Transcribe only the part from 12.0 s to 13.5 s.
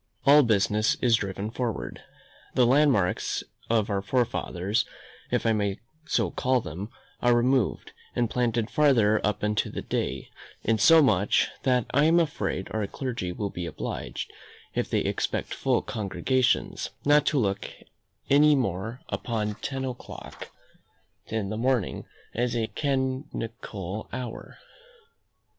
am afraid our clergy